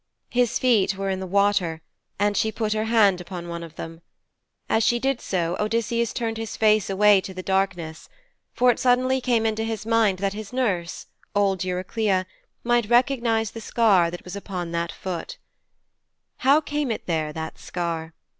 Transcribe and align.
His 0.31 0.57
feet 0.57 0.97
were 0.97 1.11
in 1.11 1.19
the 1.19 1.27
water, 1.27 1.83
and 2.17 2.35
she 2.35 2.51
put 2.51 2.73
her 2.73 2.85
hand 2.85 3.21
upon 3.21 3.47
one 3.47 3.61
of 3.61 3.75
them. 3.75 4.01
As 4.67 4.83
she 4.83 4.97
did 4.97 5.21
so, 5.21 5.55
Odysseus 5.59 6.11
turned 6.11 6.37
his 6.37 6.57
face 6.57 6.89
away 6.89 7.21
to 7.21 7.35
the 7.35 7.43
darkness, 7.43 8.09
for 8.51 8.71
it 8.71 8.79
suddenly 8.79 9.21
came 9.21 9.45
into 9.45 9.63
his 9.63 9.85
mind 9.85 10.17
that 10.17 10.33
his 10.33 10.51
nurse, 10.51 11.05
old 11.35 11.63
Eurycleia, 11.63 12.25
might 12.63 12.89
recognize 12.89 13.51
the 13.51 13.61
scar 13.61 14.09
that 14.09 14.23
was 14.23 14.35
upon 14.35 14.71
that 14.71 14.91
foot. 14.91 15.37
How 16.37 16.61
came 16.61 16.89
it 16.89 17.05
there, 17.05 17.31
that 17.33 17.59
scar? 17.59 18.15